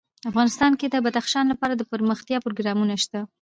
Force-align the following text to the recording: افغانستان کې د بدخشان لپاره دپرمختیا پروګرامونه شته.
افغانستان 0.29 0.71
کې 0.79 0.87
د 0.89 0.95
بدخشان 1.05 1.45
لپاره 1.49 1.73
دپرمختیا 1.75 2.37
پروګرامونه 2.45 2.95
شته. 3.03 3.19